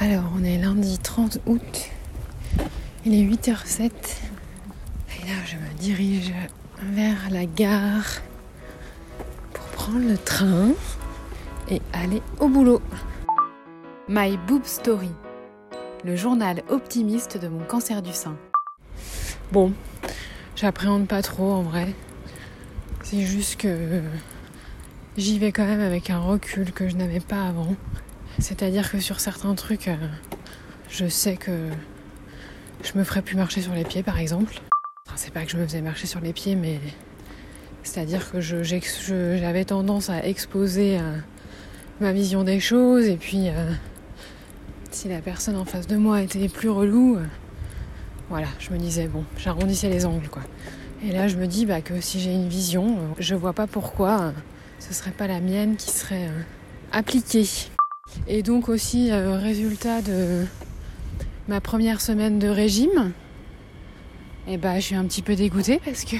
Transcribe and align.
Alors, 0.00 0.24
on 0.36 0.42
est 0.42 0.58
lundi 0.58 0.98
30 0.98 1.38
août. 1.46 1.90
Il 3.06 3.14
est 3.14 3.22
8h07. 3.22 3.90
Et 3.90 5.26
là, 5.26 5.34
je 5.46 5.56
me 5.56 5.78
dirige 5.78 6.32
vers 6.82 7.30
la 7.30 7.46
gare 7.46 8.20
pour 9.52 9.64
prendre 9.66 10.06
le 10.08 10.18
train 10.18 10.70
et 11.70 11.80
aller 11.92 12.20
au 12.40 12.48
boulot. 12.48 12.82
My 14.08 14.36
Boob 14.48 14.64
Story, 14.64 15.10
le 16.04 16.16
journal 16.16 16.62
optimiste 16.68 17.38
de 17.38 17.46
mon 17.46 17.64
cancer 17.64 18.02
du 18.02 18.12
sein. 18.12 18.36
Bon, 19.52 19.72
j'appréhende 20.56 21.06
pas 21.06 21.22
trop 21.22 21.52
en 21.52 21.62
vrai. 21.62 21.94
C'est 23.04 23.22
juste 23.22 23.60
que 23.60 24.02
j'y 25.16 25.38
vais 25.38 25.52
quand 25.52 25.66
même 25.66 25.80
avec 25.80 26.10
un 26.10 26.18
recul 26.18 26.72
que 26.72 26.88
je 26.88 26.96
n'avais 26.96 27.20
pas 27.20 27.46
avant. 27.46 27.76
C'est-à-dire 28.38 28.90
que 28.90 28.98
sur 28.98 29.20
certains 29.20 29.54
trucs, 29.54 29.88
euh, 29.88 29.96
je 30.90 31.06
sais 31.06 31.36
que 31.36 31.68
je 32.82 32.98
me 32.98 33.04
ferais 33.04 33.22
plus 33.22 33.36
marcher 33.36 33.62
sur 33.62 33.74
les 33.74 33.84
pieds 33.84 34.02
par 34.02 34.18
exemple. 34.18 34.54
Enfin, 35.06 35.16
c'est 35.16 35.32
pas 35.32 35.44
que 35.44 35.50
je 35.50 35.56
me 35.56 35.64
faisais 35.66 35.80
marcher 35.80 36.06
sur 36.06 36.20
les 36.20 36.32
pieds, 36.32 36.56
mais 36.56 36.80
c'est-à-dire 37.82 38.30
que 38.30 38.40
j'avais 38.40 39.64
tendance 39.64 40.10
à 40.10 40.26
exposer 40.26 40.98
euh, 40.98 41.16
ma 42.00 42.12
vision 42.12 42.42
des 42.42 42.60
choses 42.60 43.06
et 43.06 43.16
puis 43.16 43.48
euh, 43.48 43.72
si 44.90 45.08
la 45.08 45.20
personne 45.20 45.56
en 45.56 45.64
face 45.64 45.86
de 45.86 45.96
moi 45.96 46.22
était 46.22 46.48
plus 46.48 46.70
relou, 46.70 47.18
voilà, 48.30 48.48
je 48.58 48.70
me 48.70 48.78
disais 48.78 49.06
bon, 49.06 49.24
j'arrondissais 49.38 49.88
les 49.88 50.06
angles 50.06 50.28
quoi. 50.28 50.42
Et 51.04 51.12
là, 51.12 51.28
je 51.28 51.36
me 51.36 51.46
dis 51.46 51.66
bah, 51.66 51.82
que 51.82 52.00
si 52.00 52.18
j'ai 52.18 52.32
une 52.32 52.48
vision, 52.48 52.96
je 53.18 53.34
vois 53.34 53.52
pas 53.52 53.66
pourquoi 53.66 54.32
ce 54.78 54.94
serait 54.94 55.10
pas 55.10 55.26
la 55.26 55.40
mienne 55.40 55.76
qui 55.76 55.90
serait 55.90 56.30
appliquée. 56.92 57.46
Et 58.26 58.42
donc 58.42 58.68
aussi, 58.68 59.10
euh, 59.10 59.36
résultat 59.36 60.02
de 60.02 60.44
ma 61.48 61.60
première 61.60 62.00
semaine 62.00 62.38
de 62.38 62.48
régime, 62.48 63.12
et 64.46 64.58
bah, 64.58 64.76
je 64.76 64.80
suis 64.80 64.94
un 64.94 65.04
petit 65.04 65.22
peu 65.22 65.36
dégoûtée 65.36 65.80
parce 65.84 66.04
que 66.04 66.16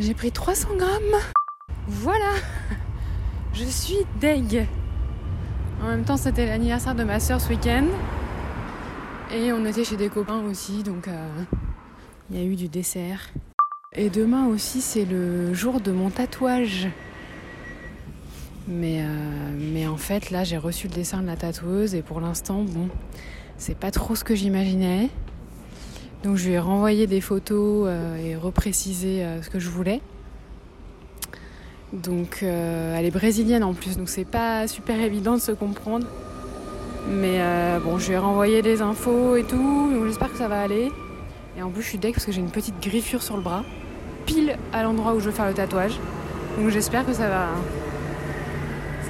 j'ai 0.00 0.14
pris 0.14 0.32
300 0.32 0.76
grammes. 0.76 1.20
Voilà, 1.86 2.32
je 3.52 3.64
suis 3.64 3.98
deg. 4.20 4.66
En 5.82 5.86
même 5.86 6.04
temps, 6.04 6.16
c'était 6.16 6.46
l'anniversaire 6.46 6.94
de 6.94 7.04
ma 7.04 7.20
soeur 7.20 7.40
ce 7.40 7.48
week-end. 7.48 7.86
Et 9.32 9.52
on 9.52 9.64
était 9.64 9.84
chez 9.84 9.96
des 9.96 10.08
copains 10.08 10.42
aussi, 10.44 10.82
donc 10.82 11.08
euh, 11.08 11.28
il 12.30 12.38
y 12.38 12.40
a 12.40 12.44
eu 12.44 12.54
du 12.54 12.68
dessert. 12.68 13.30
Et 13.94 14.10
demain 14.10 14.46
aussi, 14.46 14.80
c'est 14.80 15.04
le 15.04 15.54
jour 15.54 15.80
de 15.80 15.92
mon 15.92 16.10
tatouage. 16.10 16.88
Mais, 18.68 19.00
euh, 19.00 19.06
mais 19.58 19.86
en 19.86 19.96
fait, 19.96 20.30
là, 20.30 20.44
j'ai 20.44 20.56
reçu 20.56 20.88
le 20.88 20.94
dessin 20.94 21.20
de 21.20 21.26
la 21.26 21.36
tatoueuse 21.36 21.94
et 21.94 22.02
pour 22.02 22.20
l'instant, 22.20 22.62
bon, 22.62 22.88
c'est 23.58 23.76
pas 23.76 23.90
trop 23.90 24.14
ce 24.14 24.24
que 24.24 24.34
j'imaginais. 24.34 25.08
Donc 26.22 26.36
je 26.36 26.46
lui 26.46 26.52
ai 26.54 26.58
renvoyé 26.60 27.08
des 27.08 27.20
photos 27.20 27.86
euh, 27.88 28.16
et 28.16 28.36
reprécisé 28.36 29.24
euh, 29.24 29.42
ce 29.42 29.50
que 29.50 29.58
je 29.58 29.68
voulais. 29.68 30.00
Donc 31.92 32.38
elle 32.42 33.04
est 33.04 33.10
brésilienne 33.10 33.62
en 33.62 33.74
plus, 33.74 33.98
donc 33.98 34.08
c'est 34.08 34.24
pas 34.24 34.66
super 34.66 34.98
évident 34.98 35.34
de 35.34 35.40
se 35.42 35.52
comprendre. 35.52 36.06
Mais 37.06 37.38
bon, 37.84 37.98
je 37.98 38.08
lui 38.08 38.14
ai 38.14 38.18
renvoyé 38.18 38.62
des 38.62 38.80
infos 38.80 39.36
et 39.36 39.44
tout, 39.44 39.90
donc 39.92 40.06
j'espère 40.06 40.32
que 40.32 40.38
ça 40.38 40.48
va 40.48 40.62
aller. 40.62 40.90
Et 41.58 41.62
en 41.62 41.68
plus, 41.68 41.82
je 41.82 41.88
suis 41.88 41.98
deck 41.98 42.14
parce 42.14 42.24
que 42.24 42.32
j'ai 42.32 42.40
une 42.40 42.50
petite 42.50 42.80
griffure 42.80 43.22
sur 43.22 43.36
le 43.36 43.42
bras, 43.42 43.62
pile 44.24 44.56
à 44.72 44.84
l'endroit 44.84 45.12
où 45.12 45.20
je 45.20 45.26
veux 45.26 45.32
faire 45.32 45.48
le 45.48 45.52
tatouage. 45.52 45.98
Donc 46.58 46.70
j'espère 46.70 47.04
que 47.04 47.12
ça 47.12 47.28
va, 47.28 47.48